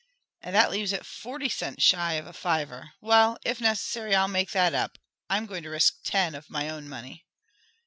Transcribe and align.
"And 0.41 0.55
that 0.55 0.71
leaves 0.71 0.93
it 0.93 1.05
forty 1.05 1.47
cents 1.47 1.83
shy 1.83 2.13
of 2.13 2.25
a 2.25 2.33
fiver. 2.33 2.93
Well, 3.01 3.37
if 3.45 3.61
necessary, 3.61 4.15
I'll 4.15 4.27
make 4.27 4.49
that 4.49 4.73
up. 4.73 4.97
I'm 5.29 5.45
going 5.45 5.61
to 5.61 5.69
risk 5.69 5.97
ten 6.03 6.33
of 6.33 6.49
my 6.49 6.69
own 6.69 6.89
money." 6.89 7.27